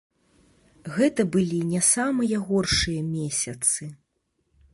Гэта 0.95 1.21
былі 1.35 1.59
не 1.73 1.81
самыя 1.91 2.41
горшыя 2.49 3.01
месяцы. 3.15 3.83